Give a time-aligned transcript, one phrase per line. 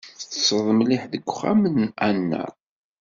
[0.19, 2.43] Teḍḍseḍ mliḥ deg wexxam n Ana?